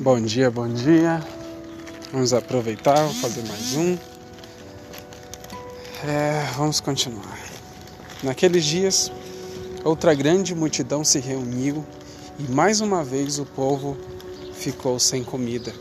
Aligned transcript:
Bom 0.00 0.20
dia, 0.20 0.48
bom 0.48 0.68
dia. 0.68 1.20
Vamos 2.12 2.32
aproveitar, 2.32 3.02
vou 3.02 3.14
fazer 3.14 3.42
mais 3.48 3.74
um. 3.74 3.98
É, 6.06 6.46
vamos 6.56 6.78
continuar. 6.78 7.36
Naqueles 8.22 8.64
dias, 8.64 9.10
outra 9.82 10.14
grande 10.14 10.54
multidão 10.54 11.02
se 11.02 11.18
reuniu 11.18 11.84
e 12.38 12.44
mais 12.44 12.80
uma 12.80 13.02
vez 13.02 13.40
o 13.40 13.44
povo 13.44 13.96
ficou 14.54 15.00
sem 15.00 15.24
comida. 15.24 15.74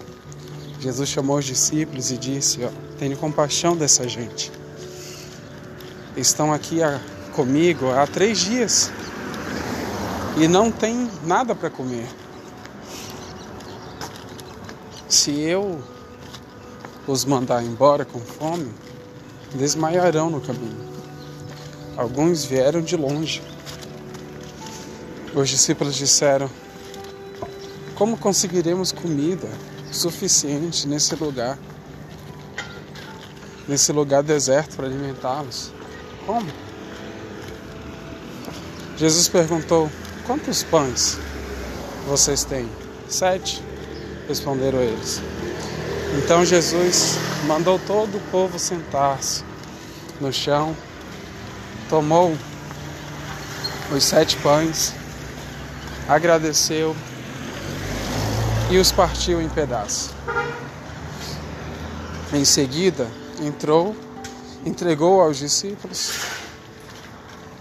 Jesus 0.80 1.10
chamou 1.10 1.38
os 1.38 1.46
discípulos 1.46 2.10
e 2.10 2.18
disse: 2.18 2.64
ó, 2.64 2.72
Tenho 2.98 3.16
compaixão 3.18 3.78
dessa 3.78 4.10
gente. 4.10 4.52
Estão 6.16 6.52
aqui 6.52 6.82
a, 6.82 7.00
comigo 7.36 7.92
há 7.92 8.08
três 8.08 8.40
dias 8.40 8.92
e 10.36 10.48
não 10.48 10.72
tem 10.72 11.08
nada 11.24 11.54
para 11.54 11.70
comer. 11.70 12.08
Se 15.10 15.32
eu 15.40 15.82
os 17.08 17.24
mandar 17.24 17.64
embora 17.64 18.04
com 18.04 18.20
fome, 18.20 18.70
desmaiarão 19.56 20.30
no 20.30 20.42
caminho. 20.42 20.86
Alguns 21.96 22.44
vieram 22.44 22.82
de 22.82 22.98
longe. 22.98 23.42
Os 25.34 25.48
discípulos 25.48 25.96
disseram: 25.96 26.50
Como 27.96 28.18
conseguiremos 28.18 28.92
comida 28.92 29.48
suficiente 29.94 30.86
nesse 30.86 31.16
lugar? 31.16 31.58
Nesse 33.66 33.94
lugar 33.94 34.22
deserto 34.22 34.76
para 34.76 34.88
alimentá-los? 34.88 35.72
Como? 36.26 36.52
Jesus 38.98 39.30
perguntou: 39.30 39.90
Quantos 40.26 40.64
pães 40.64 41.18
vocês 42.10 42.44
têm? 42.44 42.70
Sete 43.08 43.64
responderam 44.28 44.80
eles. 44.80 45.22
Então 46.18 46.46
Jesus 46.46 47.18
mandou 47.46 47.80
todo 47.80 48.18
o 48.18 48.22
povo 48.32 48.58
sentar-se 48.58 49.44
no 50.20 50.32
chão, 50.34 50.76
tomou 51.90 52.36
os 53.92 54.04
sete 54.04 54.36
pães, 54.38 54.94
agradeceu 56.08 56.96
e 58.70 58.78
os 58.78 58.92
partiu 58.92 59.42
em 59.42 59.48
pedaços. 59.48 60.12
Em 62.34 62.44
seguida, 62.44 63.08
entrou, 63.42 63.96
entregou 64.66 65.22
aos 65.22 65.38
discípulos 65.38 66.12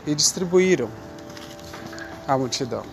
e 0.06 0.14
distribuíram 0.14 0.90
à 2.26 2.36
multidão. 2.36 2.84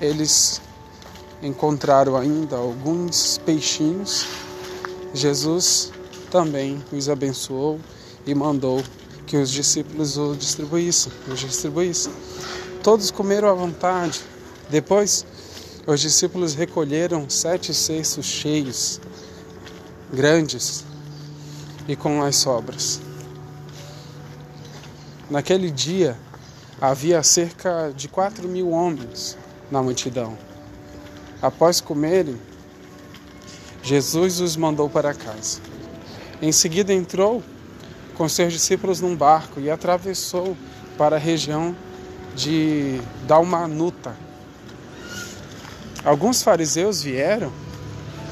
Eles 0.00 0.60
encontraram 1.42 2.16
ainda 2.16 2.56
alguns 2.56 3.38
peixinhos, 3.38 4.26
Jesus 5.14 5.92
também 6.30 6.82
os 6.92 7.08
abençoou 7.08 7.80
e 8.26 8.34
mandou 8.34 8.82
que 9.26 9.36
os 9.36 9.50
discípulos 9.50 10.16
o 10.16 10.34
distribuíssem, 10.34 11.12
os 11.28 11.40
distribuíssem. 11.40 12.12
Todos 12.82 13.10
comeram 13.10 13.48
à 13.48 13.54
vontade. 13.54 14.20
Depois, 14.70 15.24
os 15.86 16.00
discípulos 16.00 16.54
recolheram 16.54 17.28
sete 17.28 17.72
cestos 17.72 18.26
cheios, 18.26 19.00
grandes, 20.12 20.84
e 21.88 21.94
com 21.94 22.22
as 22.22 22.36
sobras. 22.36 23.00
Naquele 25.30 25.70
dia, 25.70 26.16
havia 26.80 27.22
cerca 27.22 27.92
de 27.94 28.08
quatro 28.08 28.48
mil 28.48 28.70
homens 28.70 29.36
na 29.70 29.82
multidão. 29.82 30.36
Após 31.46 31.80
comerem, 31.80 32.36
Jesus 33.80 34.40
os 34.40 34.56
mandou 34.56 34.90
para 34.90 35.14
casa. 35.14 35.60
Em 36.42 36.50
seguida 36.50 36.92
entrou 36.92 37.40
com 38.16 38.28
seus 38.28 38.52
discípulos 38.52 39.00
num 39.00 39.14
barco 39.14 39.60
e 39.60 39.70
atravessou 39.70 40.56
para 40.98 41.14
a 41.14 41.18
região 41.20 41.76
de 42.34 43.00
Dalmanuta. 43.28 44.16
Alguns 46.04 46.42
fariseus 46.42 47.00
vieram 47.04 47.52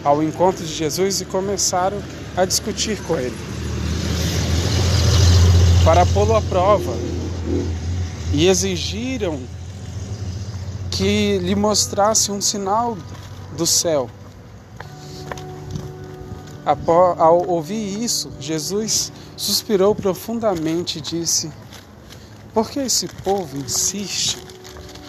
ao 0.02 0.20
encontro 0.20 0.66
de 0.66 0.74
Jesus 0.74 1.20
e 1.20 1.24
começaram 1.24 2.02
a 2.36 2.44
discutir 2.44 3.00
com 3.04 3.16
ele 3.16 3.36
para 5.84 6.04
pô-lo 6.06 6.34
à 6.34 6.42
prova 6.42 6.92
e 8.32 8.48
exigiram 8.48 9.38
que 10.94 11.38
lhe 11.38 11.56
mostrasse 11.56 12.30
um 12.30 12.40
sinal 12.40 12.96
do 13.56 13.66
céu. 13.66 14.08
Ao 17.18 17.46
ouvir 17.48 18.02
isso, 18.02 18.30
Jesus 18.38 19.12
suspirou 19.36 19.92
profundamente 19.92 20.98
e 20.98 21.00
disse: 21.00 21.50
Por 22.54 22.70
que 22.70 22.78
esse 22.78 23.08
povo 23.08 23.56
insiste 23.56 24.38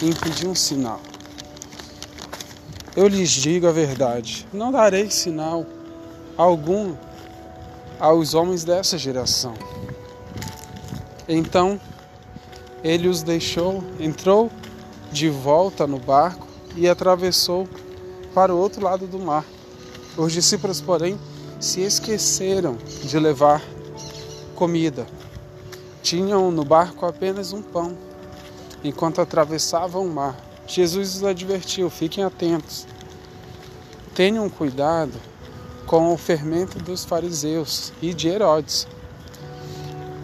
em 0.02 0.12
pedir 0.12 0.48
um 0.48 0.56
sinal? 0.56 1.00
Eu 2.96 3.06
lhes 3.06 3.30
digo 3.30 3.68
a 3.68 3.72
verdade: 3.72 4.46
não 4.52 4.72
darei 4.72 5.08
sinal 5.08 5.64
algum 6.36 6.96
aos 8.00 8.34
homens 8.34 8.64
dessa 8.64 8.98
geração. 8.98 9.54
Então 11.28 11.80
ele 12.82 13.06
os 13.06 13.22
deixou, 13.22 13.84
entrou 14.00 14.50
de 15.12 15.28
volta 15.28 15.86
no 15.86 15.98
barco 15.98 16.46
e 16.76 16.88
atravessou 16.88 17.68
para 18.34 18.54
o 18.54 18.58
outro 18.58 18.84
lado 18.84 19.06
do 19.06 19.18
mar. 19.18 19.44
Os 20.16 20.32
discípulos, 20.32 20.80
porém, 20.80 21.18
se 21.58 21.80
esqueceram 21.80 22.76
de 23.02 23.18
levar 23.18 23.62
comida. 24.54 25.06
Tinham 26.02 26.50
no 26.50 26.64
barco 26.64 27.06
apenas 27.06 27.52
um 27.52 27.62
pão. 27.62 27.96
Enquanto 28.84 29.20
atravessavam 29.20 30.06
o 30.06 30.10
mar, 30.10 30.36
Jesus 30.66 31.16
os 31.16 31.24
advertiu: 31.24 31.88
fiquem 31.90 32.24
atentos. 32.24 32.86
Tenham 34.14 34.48
cuidado 34.48 35.14
com 35.86 36.12
o 36.12 36.16
fermento 36.16 36.78
dos 36.78 37.04
fariseus 37.04 37.92
e 38.02 38.12
de 38.12 38.28
Herodes. 38.28 38.86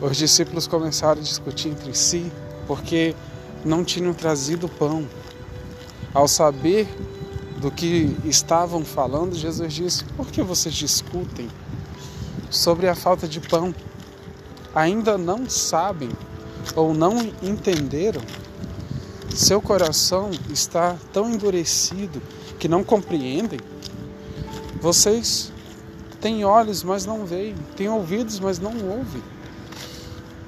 Os 0.01 0.17
discípulos 0.17 0.67
começaram 0.67 1.21
a 1.21 1.25
discutir 1.25 1.69
entre 1.69 1.95
si, 1.95 2.33
porque 2.67 3.15
não 3.65 3.85
tinham 3.85 4.13
trazido 4.13 4.69
pão. 4.69 5.07
Ao 6.15 6.29
saber 6.29 6.87
do 7.59 7.71
que 7.71 8.17
estavam 8.25 8.85
falando, 8.85 9.35
Jesus 9.35 9.73
disse: 9.73 10.05
Por 10.05 10.27
que 10.27 10.43
vocês 10.43 10.75
discutem 10.75 11.49
sobre 12.51 12.89
a 12.89 12.95
falta 12.95 13.27
de 13.27 13.41
pão? 13.41 13.75
Ainda 14.75 15.17
não 15.17 15.49
sabem 15.49 16.11
ou 16.75 16.93
não 16.93 17.33
entenderam? 17.43 18.23
Seu 19.35 19.63
coração 19.63 20.31
está 20.51 20.97
tão 21.13 21.31
endurecido 21.31 22.21
que 22.59 22.69
não 22.69 22.85
compreendem? 22.85 23.61
Vocês 24.81 25.53
têm 26.21 26.45
olhos, 26.45 26.83
mas 26.83 27.07
não 27.07 27.25
veem, 27.25 27.55
têm 27.77 27.89
ouvidos, 27.89 28.39
mas 28.39 28.59
não 28.59 28.73
ouvem. 28.89 29.23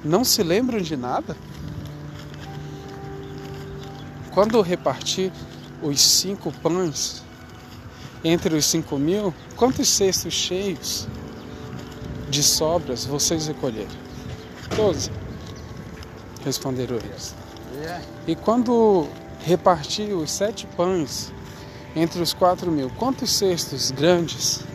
Não 0.03 0.23
se 0.23 0.43
lembram 0.43 0.79
de 0.79 0.95
nada? 0.95 1.35
Quando 4.35 4.61
reparti 4.61 5.31
os 5.81 6.01
cinco 6.01 6.51
pães 6.51 7.23
entre 8.21 8.53
os 8.53 8.65
cinco 8.65 8.97
mil, 8.97 9.33
quantos 9.55 9.87
cestos 9.87 10.33
cheios 10.33 11.07
de 12.29 12.43
sobras 12.43 13.05
vocês 13.05 13.47
recolheram? 13.47 13.95
Doze. 14.75 15.09
Responderam 16.43 16.97
eles. 16.97 17.33
E 18.27 18.35
quando 18.35 19.07
reparti 19.39 20.11
os 20.11 20.31
sete 20.31 20.67
pães 20.75 21.31
entre 21.95 22.21
os 22.21 22.33
quatro 22.33 22.69
mil, 22.69 22.89
quantos 22.89 23.31
cestos 23.31 23.89
grandes, 23.89 24.65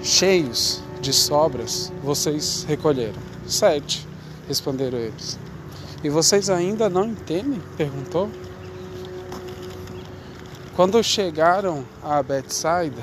cheios 0.00 0.80
de 1.00 1.12
sobras, 1.12 1.92
vocês 2.04 2.64
recolheram? 2.68 3.20
Sete, 3.48 4.06
responderam 4.46 4.98
eles. 4.98 5.36
E 6.02 6.08
vocês 6.08 6.48
ainda 6.48 6.88
não 6.88 7.06
entendem? 7.06 7.60
perguntou. 7.76 8.30
Quando 10.76 11.02
chegaram 11.02 11.84
a 12.02 12.22
Betsaida, 12.22 13.02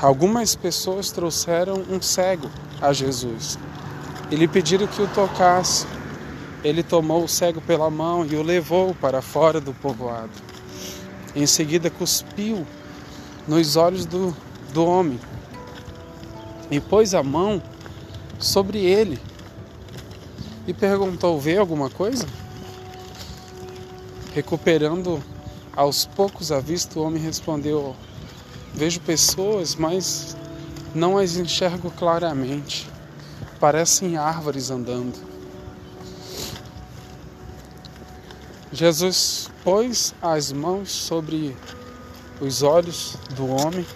algumas 0.00 0.54
pessoas 0.54 1.10
trouxeram 1.10 1.82
um 1.90 2.00
cego 2.00 2.48
a 2.80 2.92
Jesus 2.92 3.58
e 4.30 4.36
lhe 4.36 4.46
pediram 4.46 4.86
que 4.86 5.02
o 5.02 5.08
tocasse. 5.08 5.84
Ele 6.62 6.82
tomou 6.82 7.24
o 7.24 7.28
cego 7.28 7.60
pela 7.60 7.90
mão 7.90 8.24
e 8.24 8.36
o 8.36 8.42
levou 8.42 8.94
para 8.94 9.20
fora 9.20 9.60
do 9.60 9.74
povoado. 9.74 10.30
Em 11.34 11.46
seguida, 11.46 11.90
cuspiu 11.90 12.64
nos 13.48 13.74
olhos 13.74 14.06
do, 14.06 14.34
do 14.72 14.84
homem 14.84 15.18
e 16.70 16.80
pôs 16.80 17.14
a 17.14 17.22
mão 17.22 17.60
sobre 18.38 18.78
ele 18.78 19.20
e 20.66 20.74
perguntou: 20.74 21.38
Vê 21.40 21.56
alguma 21.56 21.88
coisa? 21.90 22.26
Recuperando 24.34 25.22
Aos 25.76 26.06
poucos 26.06 26.50
à 26.50 26.58
vista, 26.58 26.98
o 26.98 27.02
homem 27.02 27.22
respondeu: 27.22 27.94
Vejo 28.72 28.98
pessoas, 29.00 29.74
mas 29.76 30.34
não 30.94 31.18
as 31.18 31.36
enxergo 31.36 31.90
claramente. 31.90 32.88
Parecem 33.60 34.16
árvores 34.16 34.70
andando. 34.70 35.14
Jesus 38.72 39.50
pôs 39.62 40.14
as 40.22 40.50
mãos 40.50 40.90
sobre 40.90 41.54
os 42.40 42.62
olhos 42.62 43.16
do 43.34 43.46
homem 43.48 43.86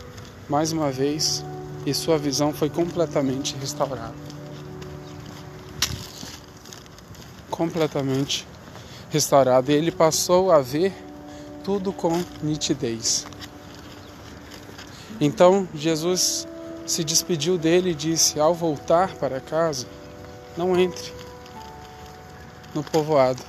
mais 0.49 0.73
uma 0.73 0.91
vez 0.91 1.43
e 1.87 1.95
sua 1.95 2.19
visão 2.19 2.53
foi 2.53 2.69
completamente 2.69 3.57
restaurada. 3.57 4.30
Completamente 7.61 8.49
restaurada. 9.11 9.71
E 9.71 9.75
ele 9.75 9.91
passou 9.91 10.51
a 10.51 10.63
ver 10.63 10.95
tudo 11.63 11.93
com 11.93 12.25
nitidez. 12.43 13.27
Então 15.21 15.69
Jesus 15.75 16.49
se 16.87 17.05
despediu 17.05 17.59
dele 17.59 17.91
e 17.91 17.95
disse: 17.95 18.41
Ao 18.41 18.55
voltar 18.55 19.15
para 19.17 19.41
casa, 19.41 19.87
não 20.57 20.75
entre 20.75 21.13
no 22.75 22.83
povoado. 22.83 23.43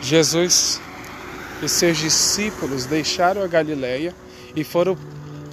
Jesus 0.00 0.80
e 1.62 1.68
seus 1.68 1.98
discípulos 1.98 2.86
deixaram 2.86 3.42
a 3.42 3.46
Galiléia 3.46 4.14
e 4.56 4.64
foram 4.64 4.96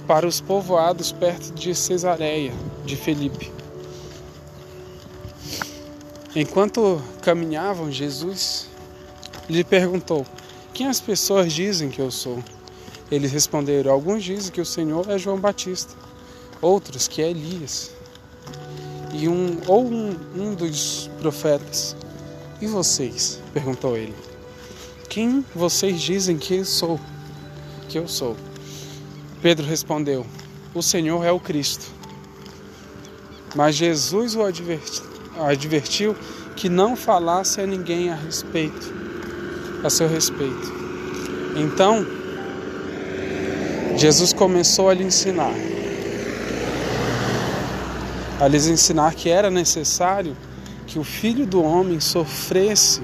para 0.06 0.26
os 0.26 0.40
povoados 0.40 1.12
perto 1.12 1.52
de 1.52 1.74
Cesareia 1.74 2.54
de 2.86 2.96
Felipe. 2.96 3.61
Enquanto 6.34 7.02
caminhavam, 7.20 7.92
Jesus 7.92 8.68
lhe 9.50 9.62
perguntou: 9.62 10.26
Quem 10.72 10.86
as 10.86 11.00
pessoas 11.00 11.52
dizem 11.52 11.90
que 11.90 12.00
eu 12.00 12.10
sou? 12.10 12.42
Eles 13.10 13.30
responderam: 13.30 13.92
Alguns 13.92 14.24
dizem 14.24 14.50
que 14.50 14.60
o 14.60 14.64
Senhor 14.64 15.10
é 15.10 15.18
João 15.18 15.38
Batista, 15.38 15.94
outros 16.60 17.06
que 17.06 17.20
é 17.20 17.28
Elias, 17.28 17.90
e 19.12 19.28
um 19.28 19.60
ou 19.66 19.84
um, 19.84 20.16
um 20.34 20.54
dos 20.54 21.10
profetas. 21.20 21.94
E 22.62 22.66
vocês? 22.66 23.38
perguntou 23.52 23.96
ele. 23.96 24.14
Quem 25.10 25.44
vocês 25.54 26.00
dizem 26.00 26.38
que 26.38 26.54
eu 26.54 26.64
sou? 26.64 26.98
Que 27.90 27.98
eu 27.98 28.08
sou? 28.08 28.34
Pedro 29.42 29.66
respondeu: 29.66 30.24
O 30.72 30.80
Senhor 30.80 31.22
é 31.24 31.30
o 31.30 31.38
Cristo. 31.38 31.84
Mas 33.54 33.76
Jesus 33.76 34.34
o 34.34 34.42
advertiu, 34.42 35.11
advertiu 35.38 36.16
que 36.56 36.68
não 36.68 36.94
falasse 36.94 37.60
a 37.60 37.66
ninguém 37.66 38.10
a 38.10 38.14
respeito, 38.14 38.92
a 39.82 39.90
seu 39.90 40.08
respeito. 40.08 40.72
Então, 41.56 42.06
Jesus 43.96 44.32
começou 44.32 44.88
a 44.88 44.94
lhe 44.94 45.04
ensinar, 45.04 45.54
a 48.40 48.48
lhes 48.48 48.66
ensinar 48.66 49.14
que 49.14 49.28
era 49.28 49.50
necessário 49.50 50.36
que 50.86 50.98
o 50.98 51.04
Filho 51.04 51.46
do 51.46 51.62
Homem 51.62 52.00
sofresse 52.00 53.02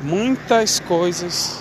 muitas 0.00 0.80
coisas 0.80 1.58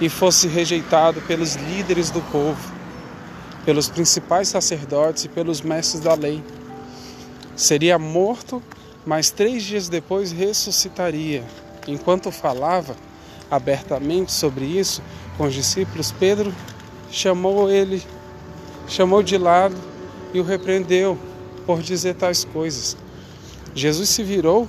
e 0.00 0.08
fosse 0.08 0.48
rejeitado 0.48 1.20
pelos 1.22 1.54
líderes 1.54 2.10
do 2.10 2.20
povo, 2.32 2.72
pelos 3.64 3.88
principais 3.88 4.48
sacerdotes 4.48 5.24
e 5.24 5.28
pelos 5.28 5.60
mestres 5.60 6.00
da 6.00 6.14
lei. 6.14 6.42
Seria 7.54 7.98
morto, 7.98 8.62
mas 9.04 9.30
três 9.30 9.62
dias 9.62 9.88
depois 9.88 10.32
ressuscitaria. 10.32 11.44
Enquanto 11.86 12.30
falava 12.30 12.96
abertamente 13.50 14.32
sobre 14.32 14.64
isso 14.64 15.02
com 15.36 15.44
os 15.44 15.54
discípulos, 15.54 16.12
Pedro 16.12 16.54
chamou 17.10 17.70
ele, 17.70 18.02
chamou 18.86 19.22
de 19.22 19.36
lado 19.36 19.76
e 20.32 20.40
o 20.40 20.44
repreendeu 20.44 21.18
por 21.66 21.82
dizer 21.82 22.14
tais 22.14 22.44
coisas. 22.44 22.96
Jesus 23.74 24.08
se 24.08 24.22
virou, 24.22 24.68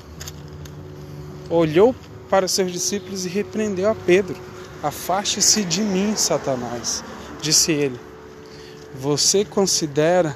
olhou 1.50 1.96
para 2.30 2.46
os 2.46 2.52
seus 2.52 2.72
discípulos 2.72 3.26
e 3.26 3.30
repreendeu 3.30 3.90
a 3.90 3.96
Pedro: 3.96 4.36
Afaste-se 4.82 5.64
de 5.64 5.82
mim, 5.82 6.16
Satanás, 6.16 7.04
disse 7.42 7.72
ele. 7.72 8.00
Você 8.96 9.46
considera 9.46 10.36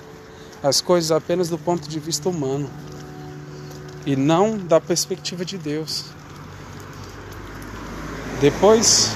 as 0.64 0.82
coisas 0.82 1.12
apenas 1.12 1.50
do 1.50 1.58
ponto 1.58 1.88
de 1.88 2.00
vista 2.00 2.30
humano 2.30 2.70
e 4.06 4.16
não 4.16 4.58
da 4.58 4.80
perspectiva 4.80 5.44
de 5.44 5.58
Deus. 5.58 6.06
Depois 8.40 9.12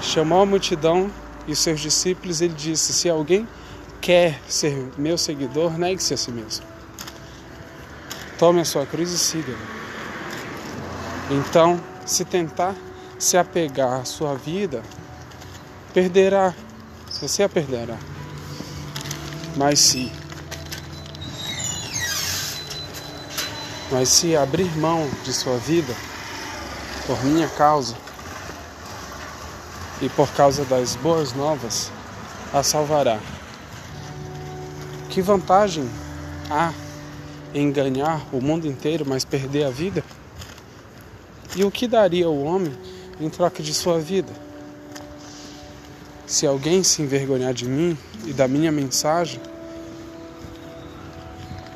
chamou 0.00 0.42
a 0.42 0.46
multidão 0.46 1.10
e 1.48 1.56
seus 1.56 1.80
discípulos, 1.80 2.40
ele 2.40 2.54
disse: 2.54 2.92
Se 2.92 3.08
alguém 3.08 3.48
quer 4.00 4.40
ser 4.46 4.90
meu 4.96 5.16
seguidor, 5.16 5.78
negue-se 5.78 6.14
a 6.14 6.16
si 6.16 6.30
mesmo. 6.30 6.64
Tome 8.38 8.60
a 8.60 8.64
sua 8.64 8.84
cruz 8.86 9.10
e 9.10 9.18
siga. 9.18 9.54
Então, 11.30 11.80
se 12.04 12.24
tentar 12.24 12.74
se 13.18 13.36
apegar 13.38 14.00
à 14.00 14.04
sua 14.04 14.34
vida, 14.34 14.82
perderá. 15.92 16.54
Você 17.10 17.42
a 17.42 17.48
perderá. 17.48 17.96
Mas 19.56 19.78
se 19.78 20.12
mas 23.90 24.08
se 24.08 24.36
abrir 24.36 24.70
mão 24.76 25.08
de 25.24 25.32
sua 25.32 25.56
vida 25.58 25.94
por 27.06 27.22
minha 27.24 27.48
causa 27.48 27.94
e 30.00 30.08
por 30.08 30.28
causa 30.32 30.64
das 30.64 30.96
boas 30.96 31.32
novas, 31.32 31.90
a 32.52 32.62
salvará. 32.62 33.18
Que 35.08 35.22
vantagem 35.22 35.88
há 36.50 36.72
em 37.54 37.70
ganhar 37.70 38.20
o 38.32 38.40
mundo 38.40 38.66
inteiro, 38.66 39.04
mas 39.06 39.24
perder 39.24 39.64
a 39.64 39.70
vida? 39.70 40.02
E 41.54 41.64
o 41.64 41.70
que 41.70 41.86
daria 41.86 42.28
o 42.28 42.42
homem 42.42 42.76
em 43.20 43.30
troca 43.30 43.62
de 43.62 43.72
sua 43.72 44.00
vida? 44.00 44.32
Se 46.26 46.46
alguém 46.46 46.82
se 46.82 47.00
envergonhar 47.00 47.54
de 47.54 47.66
mim 47.66 47.96
e 48.26 48.32
da 48.32 48.48
minha 48.48 48.72
mensagem, 48.72 49.40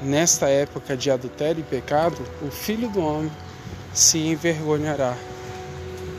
nesta 0.02 0.48
época 0.48 0.96
de 0.96 1.10
adultério 1.10 1.60
e 1.60 1.64
pecado, 1.64 2.16
o 2.42 2.50
filho 2.50 2.88
do 2.88 3.00
homem 3.00 3.30
se 3.92 4.18
envergonhará 4.18 5.16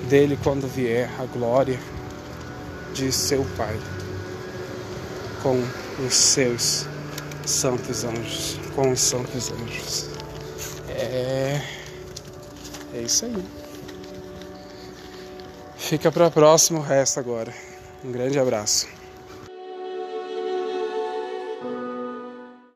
dele 0.09 0.37
quando 0.43 0.67
vier 0.67 1.09
a 1.19 1.25
glória 1.25 1.79
de 2.93 3.11
seu 3.11 3.45
Pai 3.55 3.79
com 5.41 5.61
os 6.05 6.13
seus 6.13 6.85
santos 7.45 8.03
anjos, 8.03 8.59
com 8.75 8.91
os 8.91 8.99
santos 8.99 9.51
anjos. 9.51 10.09
É 10.89 11.79
é 12.93 13.01
isso 13.01 13.25
aí. 13.25 13.45
Fica 15.77 16.11
para 16.11 16.27
o 16.27 16.31
próximo 16.31 16.81
resto 16.81 17.19
agora. 17.19 17.53
Um 18.03 18.11
grande 18.11 18.39
abraço. 18.39 18.98